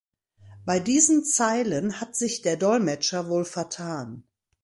[0.65, 4.23] Bei diesen Zeilen hat sich der Dolmetscher wohl vertan.